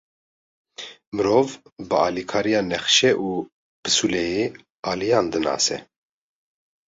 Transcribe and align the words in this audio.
Mirov, 1.15 1.47
bi 1.87 1.95
alîkariya 2.07 2.61
nexşe 2.71 3.11
û 3.27 3.29
pisûleyê 3.81 4.43
aliyan 4.91 5.25
dinase. 5.33 5.77